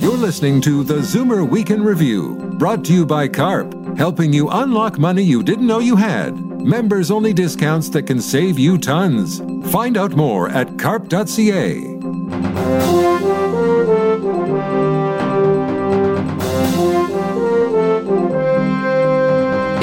You're 0.00 0.16
listening 0.16 0.62
to 0.62 0.82
the 0.82 1.00
Zoomer 1.00 1.46
Week 1.46 1.68
in 1.68 1.82
Review, 1.82 2.36
brought 2.58 2.86
to 2.86 2.94
you 2.94 3.04
by 3.04 3.28
CARP, 3.28 3.98
helping 3.98 4.32
you 4.32 4.48
unlock 4.48 4.98
money 4.98 5.22
you 5.22 5.42
didn't 5.42 5.66
know 5.66 5.78
you 5.78 5.94
had. 5.94 6.34
Members 6.34 7.10
only 7.10 7.34
discounts 7.34 7.90
that 7.90 8.06
can 8.06 8.18
save 8.18 8.58
you 8.58 8.78
tons. 8.78 9.40
Find 9.70 9.98
out 9.98 10.12
more 10.12 10.48
at 10.48 10.78
carp.ca. 10.78 11.99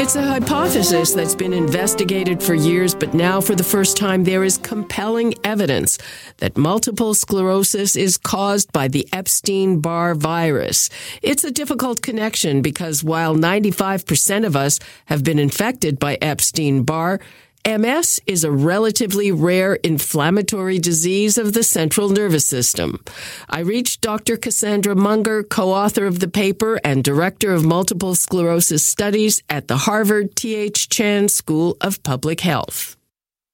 It's 0.07 0.15
a 0.15 0.23
hypothesis 0.23 1.13
that's 1.13 1.35
been 1.35 1.51
investigated 1.51 2.41
for 2.41 2.53
years, 2.53 2.95
but 2.95 3.13
now 3.13 3.41
for 3.41 3.55
the 3.55 3.63
first 3.65 3.97
time 3.97 4.23
there 4.23 4.45
is 4.45 4.57
compelling 4.57 5.33
evidence 5.43 5.97
that 6.37 6.55
multiple 6.55 7.13
sclerosis 7.13 7.97
is 7.97 8.17
caused 8.17 8.71
by 8.71 8.87
the 8.87 9.05
Epstein 9.11 9.81
Barr 9.81 10.15
virus. 10.15 10.89
It's 11.21 11.43
a 11.43 11.51
difficult 11.51 12.01
connection 12.01 12.61
because 12.61 13.03
while 13.03 13.35
95% 13.35 14.45
of 14.45 14.55
us 14.55 14.79
have 15.07 15.25
been 15.25 15.39
infected 15.39 15.99
by 15.99 16.17
Epstein 16.21 16.83
Barr, 16.83 17.19
MS 17.67 18.21
is 18.25 18.45
a 18.45 18.51
relatively 18.51 19.29
rare 19.29 19.73
inflammatory 19.75 20.79
disease 20.79 21.37
of 21.37 21.51
the 21.51 21.63
central 21.63 22.07
nervous 22.07 22.47
system. 22.47 23.03
I 23.49 23.59
reached 23.59 23.99
Dr. 23.99 24.37
Kassandra 24.37 24.95
Munger, 24.95 25.43
co-author 25.43 26.05
of 26.05 26.21
the 26.21 26.29
paper 26.29 26.79
and 26.85 27.03
director 27.03 27.51
of 27.51 27.65
multiple 27.65 28.15
sclerosis 28.15 28.85
studies 28.85 29.43
at 29.49 29.67
the 29.67 29.75
Harvard 29.75 30.37
T.H. 30.37 30.87
Chan 30.87 31.27
School 31.27 31.75
of 31.81 32.01
Public 32.03 32.39
Health. 32.39 32.95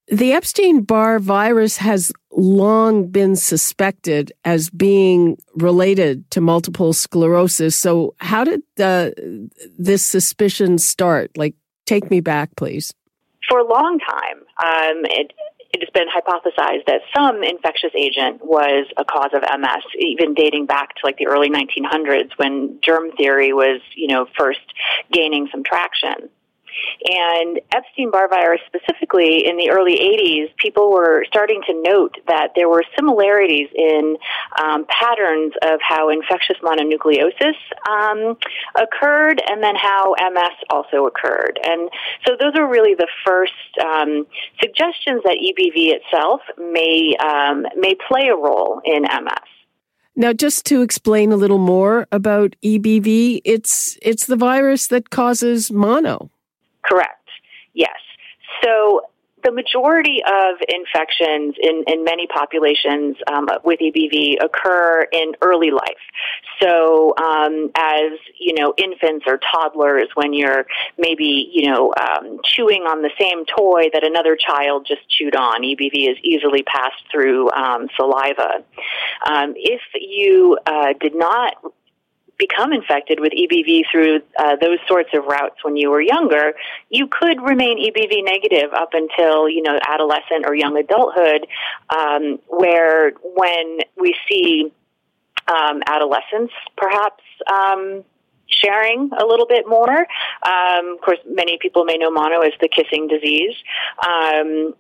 The 0.10 0.34
Epstein-Barr 0.34 1.18
virus 1.18 1.78
has 1.78 2.12
long 2.32 3.08
been 3.08 3.36
suspected 3.36 4.32
as 4.46 4.70
being 4.70 5.38
related 5.56 6.30
to 6.32 6.42
multiple 6.42 6.94
sclerosis. 6.94 7.76
So 7.76 8.14
how 8.20 8.44
did 8.44 8.62
uh, 8.80 9.10
this 9.80 10.06
suspicion 10.06 10.78
start? 10.78 11.36
Like, 11.36 11.56
take 11.88 12.12
me 12.12 12.20
back, 12.20 12.56
please 12.56 12.94
for 13.54 13.60
a 13.60 13.68
long 13.68 14.00
time, 14.00 14.38
um, 14.66 15.06
it, 15.06 15.32
it 15.74 15.82
has 15.82 15.90
been 15.94 16.08
hypothesized 16.08 16.88
that 16.88 17.02
some 17.16 17.44
infectious 17.44 17.92
agent 17.96 18.44
was 18.44 18.88
a 18.98 19.06
cause 19.06 19.30
of 19.32 19.44
MS, 19.44 19.84
even 20.00 20.34
dating 20.34 20.66
back 20.66 20.96
to 20.96 21.02
like 21.04 21.18
the 21.18 21.28
early 21.28 21.52
1900s 21.52 22.32
when 22.38 22.80
germ 22.82 23.12
theory 23.12 23.54
was, 23.54 23.80
you 23.96 24.08
know, 24.08 24.26
first 24.36 24.60
gaining 25.12 25.50
some 25.52 25.64
traction. 25.64 26.30
And 27.10 27.60
Epstein 27.72 28.12
Barr 28.12 28.28
virus 28.28 28.62
specifically 28.68 29.48
in 29.48 29.58
the 29.58 29.70
early 29.70 29.98
80s, 29.98 30.56
people 30.58 30.92
were 30.92 31.26
starting 31.28 31.62
to 31.68 31.82
note 31.82 32.18
that 32.28 32.50
there 32.56 32.70
were 32.70 32.84
similarities 32.96 33.70
in 33.76 34.18
um, 34.62 34.86
patterns 34.88 35.54
of 35.62 35.80
how 35.82 36.10
infectious 36.10 36.58
mononucleosis 36.64 37.58
um, 37.90 38.38
occurred 38.76 39.42
and 39.50 39.62
then 39.64 39.76
how 39.76 40.16
MS 40.20 40.56
also 40.70 41.06
occurred. 41.06 41.60
And 41.64 41.90
so 42.26 42.36
those 42.40 42.54
are 42.56 42.68
really 42.68 42.96
the 42.96 43.10
first 43.26 43.52
um, 43.84 44.26
suggestions 44.62 45.22
that 45.24 45.38
EBV 45.38 45.96
itself 45.96 46.42
may, 46.58 47.16
um, 47.24 47.66
may 47.78 47.96
play 48.08 48.28
a 48.28 48.36
role 48.36 48.82
in 48.86 49.04
MS. 49.04 49.50
Now, 50.16 50.32
just 50.32 50.66
to 50.68 50.84
explain 50.84 51.32
a 51.32 51.36
little 51.36 51.58
more 51.58 52.08
about 52.12 52.56
EBV, 52.64 53.42
it's 53.44 53.98
it's 54.02 54.28
the 54.28 54.36
virus 54.36 54.88
that 54.88 55.10
causes 55.10 55.72
mono. 55.72 56.30
Correct. 56.84 57.30
Yes. 57.74 57.98
So 58.64 59.02
the 59.44 59.52
majority 59.52 60.22
of 60.26 60.56
infections 60.68 61.56
in, 61.62 61.84
in 61.88 62.04
many 62.04 62.28
populations 62.28 63.18
um, 63.32 63.48
with 63.64 63.80
EBV 63.80 64.44
occur 64.44 65.06
in 65.12 65.34
early 65.42 65.72
life. 65.72 66.04
So, 66.62 67.14
um, 67.18 67.72
as 67.76 68.14
you 68.40 68.54
know, 68.54 68.74
infants 68.78 69.26
or 69.28 69.40
toddlers, 69.52 70.08
when 70.16 70.34
you're 70.34 70.66
maybe 70.98 71.50
you 71.52 71.70
know 71.70 71.94
um, 72.00 72.40
chewing 72.44 72.84
on 72.84 73.02
the 73.02 73.12
same 73.20 73.46
toy 73.46 73.90
that 73.94 74.06
another 74.06 74.38
child 74.38 74.86
just 74.88 75.08
chewed 75.10 75.36
on, 75.36 75.62
EBV 75.64 76.10
is 76.10 76.18
easily 76.24 76.64
passed 76.64 77.04
through 77.12 77.52
um, 77.52 77.88
saliva. 77.98 78.64
Um, 79.30 79.54
if 79.58 79.82
you 80.00 80.58
uh, 80.66 80.94
did 81.00 81.16
not 81.16 81.56
become 82.48 82.74
infected 82.74 83.20
with 83.20 83.32
EBV 83.32 83.84
through 83.92 84.22
uh, 84.38 84.56
those 84.60 84.80
sorts 84.88 85.10
of 85.14 85.26
routes 85.26 85.64
when 85.64 85.76
you 85.78 85.90
were 85.90 86.02
younger, 86.02 86.54
you 86.90 87.08
could 87.08 87.42
remain 87.42 87.78
EBV 87.78 88.24
negative 88.24 88.74
up 88.74 88.90
until 88.94 89.48
you 89.48 89.62
know 89.62 89.78
adolescent 89.88 90.46
or 90.46 90.54
young 90.54 90.78
adulthood, 90.78 91.48
um, 91.90 92.40
where 92.48 93.12
when 93.24 93.80
we 93.98 94.16
see 94.30 94.72
um, 95.48 95.82
adolescents 95.88 96.54
perhaps. 96.78 97.24
Um, 97.52 98.04
sharing 98.64 99.10
a 99.20 99.26
little 99.26 99.48
bit 99.48 99.68
more. 99.68 99.98
Um, 100.46 100.94
of 100.94 101.02
course, 101.02 101.18
many 101.28 101.58
people 101.60 101.86
may 101.86 101.98
know 101.98 102.12
mono 102.12 102.42
as 102.42 102.52
the 102.62 102.70
kissing 102.70 103.08
disease. 103.08 103.56
Um, 104.08 104.76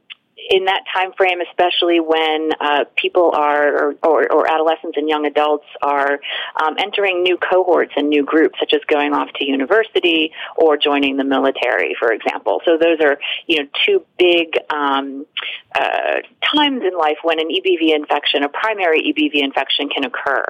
in 0.49 0.65
that 0.65 0.83
time 0.93 1.13
frame, 1.13 1.39
especially 1.41 1.99
when 1.99 2.49
uh, 2.59 2.85
people 2.95 3.31
are, 3.33 3.95
or, 4.03 4.31
or, 4.31 4.51
adolescents 4.51 4.97
and 4.97 5.07
young 5.07 5.25
adults 5.25 5.65
are 5.81 6.19
um, 6.61 6.75
entering 6.77 7.23
new 7.23 7.37
cohorts 7.37 7.93
and 7.95 8.09
new 8.09 8.23
groups, 8.23 8.59
such 8.59 8.73
as 8.73 8.81
going 8.87 9.13
off 9.13 9.29
to 9.35 9.45
university 9.45 10.31
or 10.57 10.75
joining 10.75 11.17
the 11.17 11.23
military, 11.23 11.95
for 11.99 12.11
example. 12.11 12.61
So 12.65 12.77
those 12.77 12.99
are, 13.01 13.17
you 13.47 13.63
know, 13.63 13.69
two 13.85 14.05
big 14.17 14.55
um, 14.69 15.25
uh, 15.73 16.17
times 16.55 16.81
in 16.83 16.97
life 16.97 17.17
when 17.23 17.39
an 17.39 17.49
EBV 17.49 17.95
infection, 17.95 18.43
a 18.43 18.49
primary 18.49 19.01
EBV 19.01 19.41
infection, 19.41 19.89
can 19.89 20.03
occur. 20.03 20.45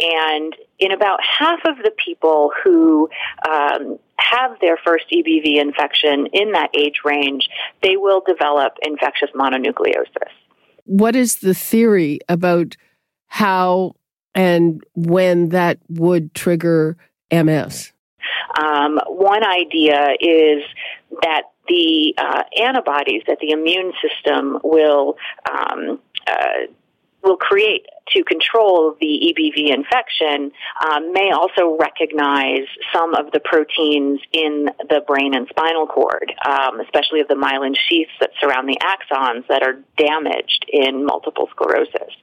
And 0.00 0.54
in 0.80 0.92
about 0.92 1.20
half 1.22 1.60
of 1.66 1.76
the 1.78 1.92
people 2.04 2.52
who 2.64 3.08
um, 3.48 3.98
have 4.16 4.58
their 4.60 4.78
first 4.84 5.04
EBV 5.12 5.60
infection 5.60 6.26
in 6.32 6.52
that 6.52 6.70
age 6.76 7.00
range, 7.04 7.48
they 7.82 7.96
will 7.96 8.22
develop 8.26 8.74
infectious 8.82 9.30
mononucleosis. 9.34 10.30
What 10.84 11.14
is 11.14 11.36
the 11.36 11.54
theory 11.54 12.18
about 12.28 12.76
how 13.26 13.94
and 14.34 14.82
when 14.94 15.50
that 15.50 15.78
would 15.88 16.34
trigger 16.34 16.96
MS? 17.30 17.92
Um, 18.58 18.98
one 19.06 19.44
idea 19.44 20.08
is 20.20 20.62
that 21.22 21.42
the 21.68 22.14
uh, 22.18 22.42
antibodies 22.60 23.22
that 23.28 23.38
the 23.40 23.50
immune 23.50 23.92
system 24.02 24.58
will 24.64 25.16
um, 25.48 26.00
uh, 26.26 26.66
will 27.22 27.36
create 27.36 27.86
to 28.08 28.24
control 28.24 28.96
the 29.00 29.06
EBV 29.06 29.72
infection 29.72 30.52
um, 30.84 31.12
may 31.12 31.30
also 31.30 31.76
recognize 31.78 32.66
some 32.92 33.14
of 33.14 33.30
the 33.32 33.40
proteins 33.40 34.20
in 34.32 34.70
the 34.88 35.00
brain 35.06 35.34
and 35.34 35.46
spinal 35.48 35.86
cord, 35.86 36.32
um, 36.48 36.80
especially 36.80 37.20
of 37.20 37.28
the 37.28 37.34
myelin 37.34 37.76
sheaths 37.76 38.10
that 38.20 38.30
surround 38.40 38.68
the 38.68 38.78
axons 38.82 39.46
that 39.48 39.62
are 39.62 39.78
damaged 39.96 40.66
in 40.72 41.04
multiple 41.04 41.48
sclerosis. 41.52 42.14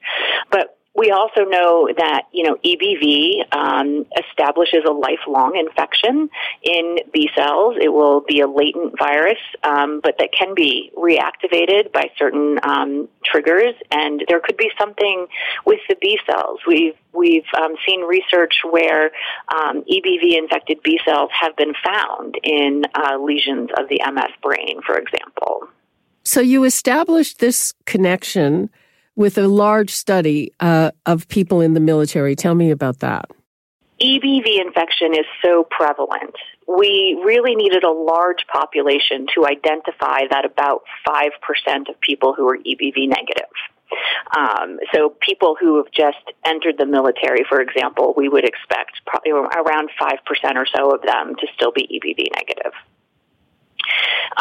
But 0.52 0.77
we 0.98 1.12
also 1.12 1.42
know 1.42 1.88
that 1.96 2.24
you 2.32 2.44
know 2.44 2.56
EBV 2.66 3.56
um, 3.56 4.06
establishes 4.18 4.84
a 4.86 4.92
lifelong 4.92 5.56
infection 5.56 6.30
in 6.64 6.98
B 7.14 7.30
cells. 7.36 7.76
It 7.80 7.90
will 7.90 8.22
be 8.22 8.42
a 8.42 8.48
latent 8.48 8.98
virus, 8.98 9.38
um, 9.64 10.02
but 10.02 10.16
that 10.18 10.30
can 10.38 10.56
be 10.56 10.92
reactivated 10.98 11.94
by 11.94 12.10
certain 12.18 12.58
um, 12.64 13.08
triggers, 13.24 13.76
and 13.92 14.26
there 14.28 14.40
could 14.40 14.58
be 14.58 14.72
something 14.80 15.28
with 15.66 15.80
the 15.88 15.96
B 16.02 16.20
cells. 16.26 16.62
We've 16.68 16.96
we've 17.14 17.46
um, 17.56 17.76
seen 17.88 18.02
research 18.02 18.56
where 18.68 19.12
um, 19.56 19.84
EBV 19.84 20.36
infected 20.36 20.82
B 20.84 21.00
cells 21.06 21.30
have 21.40 21.56
been 21.56 21.74
found 21.86 22.40
in 22.44 22.84
uh, 22.96 23.18
lesions 23.20 23.70
of 23.78 23.88
the 23.88 24.02
MS 24.04 24.32
brain, 24.42 24.82
for 24.84 24.98
example. 24.98 25.68
So 26.24 26.42
you 26.42 26.64
established 26.64 27.40
this 27.40 27.74
connection 27.86 28.72
with 29.18 29.38
a 29.38 29.48
large 29.48 29.90
study 29.90 30.54
uh, 30.62 30.92
of 31.06 31.28
people 31.28 31.60
in 31.60 31.74
the 31.74 31.82
military. 31.82 32.36
Tell 32.36 32.56
me 32.56 32.72
about 32.72 33.00
that. 33.00 33.26
EBV 34.00 34.62
infection 34.62 35.14
is 35.14 35.26
so 35.44 35.68
prevalent. 35.72 36.36
We 36.68 37.20
really 37.26 37.56
needed 37.56 37.84
a 37.84 37.92
large 37.92 38.46
population 38.48 39.26
to 39.34 39.48
identify 39.48 40.28
that 40.30 40.46
about 40.46 40.84
5% 41.10 41.90
of 41.90 42.00
people 42.00 42.36
who 42.38 42.48
are 42.48 42.58
EBV 42.58 43.10
negative. 43.10 43.50
Um, 44.38 44.80
so 44.94 45.16
people 45.22 45.56
who 45.60 45.78
have 45.78 45.92
just 45.92 46.24
entered 46.46 46.76
the 46.78 46.86
military, 46.86 47.44
for 47.50 47.60
example, 47.60 48.14
we 48.16 48.30
would 48.30 48.46
expect 48.46 49.02
probably 49.08 49.32
around 49.32 49.90
5% 50.00 50.56
or 50.56 50.68
so 50.76 50.94
of 50.94 51.02
them 51.02 51.36
to 51.40 51.48
still 51.56 51.72
be 51.72 51.88
EBV 51.88 52.28
negative. 52.36 52.74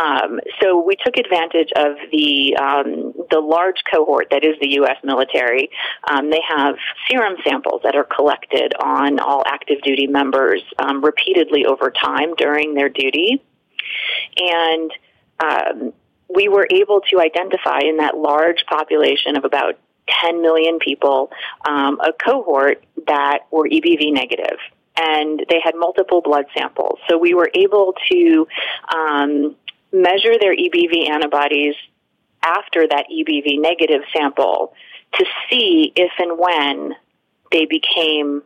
Um, 0.02 0.40
so 0.60 0.82
we 0.84 0.96
took 0.96 1.16
advantage 1.16 1.70
of 1.76 1.96
the 2.10 2.56
um, 2.56 3.14
the 3.30 3.40
large 3.40 3.82
cohort 3.90 4.28
that 4.30 4.44
is 4.44 4.56
the 4.60 4.70
U.S. 4.74 4.96
military. 5.04 5.70
Um, 6.10 6.30
they 6.30 6.42
have 6.48 6.76
serum 7.08 7.36
samples 7.44 7.82
that 7.84 7.96
are 7.96 8.04
collected 8.04 8.74
on 8.80 9.18
all 9.18 9.42
active 9.46 9.82
duty 9.82 10.06
members 10.06 10.62
um, 10.78 11.04
repeatedly 11.04 11.64
over 11.66 11.90
time 11.90 12.34
during 12.36 12.74
their 12.74 12.88
duty, 12.88 13.42
and 14.36 14.90
um, 15.40 15.92
we 16.34 16.48
were 16.48 16.66
able 16.70 17.00
to 17.10 17.20
identify 17.20 17.80
in 17.80 17.98
that 17.98 18.16
large 18.16 18.64
population 18.66 19.36
of 19.36 19.44
about 19.44 19.78
10 20.22 20.40
million 20.40 20.78
people 20.78 21.30
um, 21.68 22.00
a 22.00 22.12
cohort 22.12 22.84
that 23.06 23.40
were 23.50 23.68
EBV 23.68 24.12
negative 24.12 24.58
and 24.98 25.44
they 25.50 25.60
had 25.62 25.74
multiple 25.74 26.22
blood 26.22 26.46
samples. 26.56 26.98
So 27.08 27.18
we 27.18 27.34
were 27.34 27.50
able 27.54 27.94
to 28.10 28.48
um, 28.94 29.56
measure 29.92 30.38
their 30.38 30.54
EBV 30.54 31.08
antibodies 31.10 31.74
after 32.46 32.86
that 32.88 33.06
EBV 33.12 33.60
negative 33.60 34.02
sample 34.16 34.72
to 35.14 35.24
see 35.50 35.92
if 35.96 36.12
and 36.18 36.38
when 36.38 36.94
they 37.52 37.66
became 37.66 38.42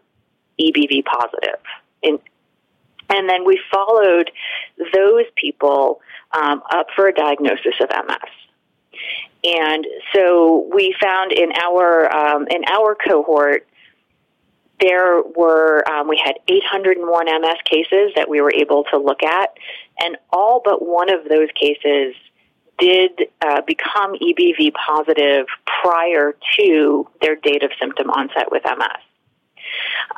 EBV 0.60 1.04
positive. 1.04 1.60
In, 2.02 2.18
and 3.08 3.28
then 3.28 3.44
we 3.44 3.60
followed 3.72 4.30
those 4.94 5.24
people 5.36 6.00
um, 6.32 6.62
up 6.72 6.86
for 6.94 7.08
a 7.08 7.12
diagnosis 7.12 7.74
of 7.80 7.88
MS. 8.06 8.30
And 9.42 9.86
so 10.14 10.68
we 10.72 10.94
found 11.00 11.32
in 11.32 11.50
our 11.52 12.14
um, 12.14 12.46
in 12.48 12.62
our 12.70 12.94
cohort 12.94 13.66
there 14.80 15.22
were 15.22 15.86
um, 15.88 16.08
we 16.08 16.20
had 16.22 16.36
801 16.48 17.26
MS 17.26 17.56
cases 17.64 18.12
that 18.16 18.28
we 18.28 18.40
were 18.40 18.52
able 18.54 18.84
to 18.84 18.98
look 18.98 19.22
at, 19.22 19.50
and 19.98 20.16
all 20.30 20.62
but 20.64 20.84
one 20.86 21.10
of 21.10 21.28
those 21.28 21.48
cases 21.54 22.14
did 22.80 23.28
uh, 23.40 23.60
become 23.66 24.14
EBV 24.14 24.72
positive 24.74 25.46
prior 25.82 26.34
to 26.58 27.08
their 27.20 27.36
date 27.36 27.62
of 27.62 27.70
symptom 27.78 28.10
onset 28.10 28.50
with 28.50 28.62
MS. 28.64 29.02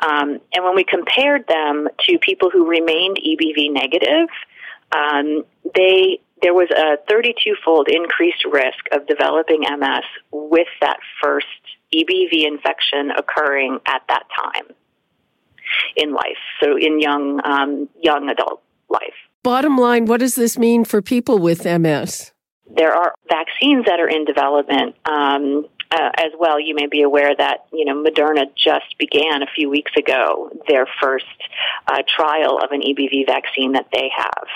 Um, 0.02 0.40
and 0.54 0.64
when 0.64 0.74
we 0.74 0.84
compared 0.84 1.46
them 1.46 1.88
to 2.08 2.18
people 2.18 2.50
who 2.50 2.66
remained 2.66 3.18
EBV 3.18 3.72
negative, 3.72 4.28
um, 4.92 5.44
they 5.74 6.20
there 6.42 6.54
was 6.54 6.68
a 6.70 6.98
32-fold 7.10 7.88
increased 7.88 8.44
risk 8.44 8.84
of 8.90 9.06
developing 9.06 9.60
MS 9.60 10.04
with 10.32 10.66
that 10.80 10.98
first 11.22 11.46
EBV 11.94 12.44
infection 12.44 13.12
occurring 13.12 13.78
at 13.86 14.02
that 14.08 14.24
time 14.36 14.66
in 15.96 16.12
life, 16.12 16.42
so 16.60 16.76
in 16.76 17.00
young 17.00 17.40
um, 17.44 17.88
young 18.00 18.28
adult 18.28 18.62
life. 18.88 19.14
Bottom 19.42 19.76
line, 19.76 20.06
what 20.06 20.20
does 20.20 20.34
this 20.34 20.58
mean 20.58 20.84
for 20.84 21.00
people 21.00 21.38
with 21.38 21.64
MS? 21.64 22.32
There 22.70 22.94
are 22.94 23.14
vaccines 23.28 23.86
that 23.86 24.00
are 24.00 24.08
in 24.08 24.24
development 24.24 24.96
um, 25.04 25.66
uh, 25.90 26.10
as 26.16 26.32
well. 26.38 26.58
You 26.58 26.74
may 26.74 26.86
be 26.86 27.02
aware 27.02 27.34
that 27.36 27.66
you 27.72 27.84
know 27.84 28.02
Moderna 28.02 28.46
just 28.56 28.96
began 28.98 29.42
a 29.42 29.46
few 29.54 29.68
weeks 29.68 29.92
ago 29.96 30.50
their 30.68 30.86
first 31.00 31.26
uh, 31.86 32.02
trial 32.06 32.58
of 32.62 32.70
an 32.70 32.80
EBV 32.80 33.26
vaccine 33.26 33.72
that 33.72 33.88
they 33.92 34.10
have. 34.16 34.46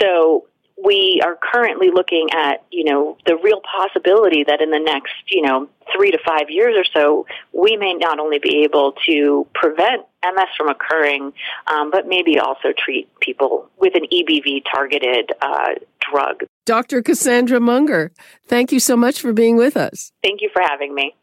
So 0.00 0.46
we 0.82 1.20
are 1.24 1.38
currently 1.40 1.90
looking 1.92 2.28
at, 2.34 2.64
you 2.70 2.84
know, 2.84 3.16
the 3.26 3.36
real 3.36 3.60
possibility 3.60 4.44
that 4.44 4.60
in 4.60 4.70
the 4.70 4.78
next, 4.78 5.12
you 5.28 5.42
know, 5.42 5.68
three 5.94 6.10
to 6.10 6.18
five 6.26 6.50
years 6.50 6.74
or 6.76 6.84
so, 6.92 7.26
we 7.52 7.76
may 7.76 7.94
not 7.94 8.18
only 8.18 8.38
be 8.38 8.64
able 8.64 8.94
to 9.06 9.46
prevent 9.54 10.02
MS 10.24 10.48
from 10.56 10.68
occurring, 10.68 11.32
um, 11.66 11.90
but 11.90 12.06
maybe 12.06 12.38
also 12.38 12.72
treat 12.76 13.08
people 13.20 13.68
with 13.78 13.94
an 13.94 14.06
EBV 14.12 14.62
targeted 14.72 15.32
uh, 15.40 15.74
drug. 16.00 16.44
Dr. 16.64 17.02
Kassandra 17.02 17.60
Munger, 17.60 18.12
thank 18.46 18.72
you 18.72 18.80
so 18.80 18.96
much 18.96 19.20
for 19.20 19.32
being 19.32 19.56
with 19.56 19.76
us. 19.76 20.12
Thank 20.22 20.40
you 20.40 20.50
for 20.52 20.62
having 20.62 20.94
me. 20.94 21.14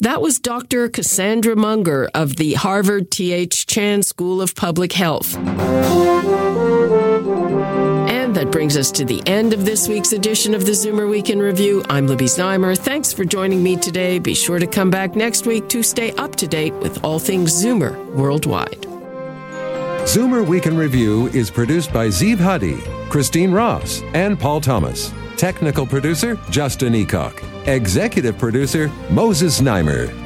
That 0.00 0.20
was 0.20 0.38
Dr. 0.38 0.90
Kassandra 0.90 1.56
Munger 1.56 2.10
of 2.14 2.36
the 2.36 2.54
Harvard 2.54 3.10
T.H. 3.10 3.66
Chan 3.66 4.02
School 4.02 4.42
of 4.42 4.54
Public 4.54 4.92
Health 4.92 5.36
that 8.36 8.50
brings 8.50 8.76
us 8.76 8.90
to 8.90 9.02
the 9.02 9.22
end 9.26 9.54
of 9.54 9.64
this 9.64 9.88
week's 9.88 10.12
edition 10.12 10.54
of 10.54 10.66
the 10.66 10.72
Zoomer 10.72 11.08
Week 11.08 11.30
in 11.30 11.40
Review. 11.40 11.82
I'm 11.88 12.06
Libby 12.06 12.26
Znaimer. 12.26 12.76
Thanks 12.76 13.10
for 13.10 13.24
joining 13.24 13.62
me 13.62 13.76
today. 13.76 14.18
Be 14.18 14.34
sure 14.34 14.58
to 14.58 14.66
come 14.66 14.90
back 14.90 15.16
next 15.16 15.46
week 15.46 15.70
to 15.70 15.82
stay 15.82 16.12
up 16.12 16.36
to 16.36 16.46
date 16.46 16.74
with 16.74 17.02
all 17.02 17.18
things 17.18 17.50
Zoomer 17.50 17.96
worldwide. 18.12 18.82
Zoomer 20.02 20.46
Week 20.46 20.66
in 20.66 20.76
Review 20.76 21.28
is 21.28 21.50
produced 21.50 21.94
by 21.94 22.08
Zeev 22.08 22.36
Huddy, 22.36 22.76
Christine 23.08 23.52
Ross, 23.52 24.02
and 24.12 24.38
Paul 24.38 24.60
Thomas. 24.60 25.14
Technical 25.38 25.86
producer, 25.86 26.38
Justin 26.50 26.92
Eacock. 26.92 27.42
Executive 27.66 28.36
producer, 28.36 28.90
Moses 29.08 29.62
Znaimer. 29.62 30.25